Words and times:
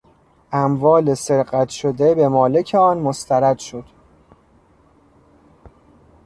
اموال 0.51 1.13
سرقت 1.15 1.69
شده 1.69 2.15
به 2.15 2.27
مالک 2.27 2.75
آن 2.79 2.99
مسترد 2.99 3.59
شد. 3.59 3.85